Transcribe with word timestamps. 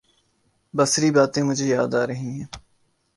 بسری 0.73 1.09
باتیں 1.15 1.43
مجھے 1.43 1.65
یاد 1.67 1.91
آ 2.01 2.03
رہی 2.07 2.29
ہیں۔ 2.37 2.45